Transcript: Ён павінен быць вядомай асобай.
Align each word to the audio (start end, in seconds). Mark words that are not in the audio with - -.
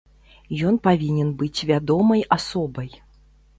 Ён 0.69 0.79
павінен 0.87 1.29
быць 1.43 1.65
вядомай 1.73 2.25
асобай. 2.39 2.89